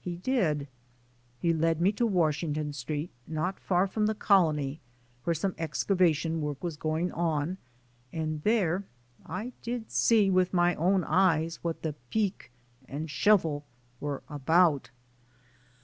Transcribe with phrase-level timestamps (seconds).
[0.00, 0.66] He did.
[1.38, 4.80] He led me to Washington Street, not far from the colony,
[5.24, 7.58] where some excavation work was going on,
[8.10, 8.84] and there
[9.26, 12.50] I did see, with my own eyes, what the "peek"
[12.88, 13.64] and "shuvle"
[14.00, 14.88] were about.